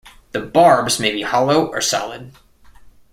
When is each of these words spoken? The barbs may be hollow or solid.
The 0.31 0.39
barbs 0.41 0.99
may 0.99 1.13
be 1.13 1.21
hollow 1.21 1.67
or 1.67 1.79
solid. 1.79 2.31